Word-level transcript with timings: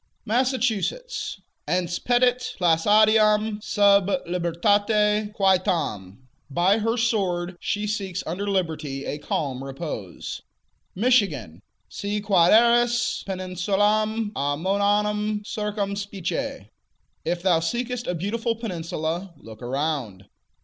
Massachusetts 0.25 1.39
Ense 1.67 1.99
petit 1.99 2.55
placidam 2.57 3.61
sub 3.63 4.09
libertate 4.25 5.31
quietam: 5.33 6.27
By 6.49 6.79
her 6.79 6.97
sword 6.97 7.55
she 7.59 7.85
seeks 7.85 8.23
under 8.25 8.47
liberty 8.49 9.05
a 9.05 9.19
calm 9.19 9.63
repose. 9.63 10.41
Michigan 10.95 11.61
Si 11.87 12.19
quaeris 12.19 13.23
peninsulam 13.27 14.31
amoeanam 14.35 15.45
circumspice: 15.45 16.65
If 17.23 17.43
thou 17.43 17.59
seekest 17.59 18.07
a 18.07 18.15
beautiful 18.15 18.55
peninsula, 18.55 19.35
look 19.37 19.61
around. 19.61 20.25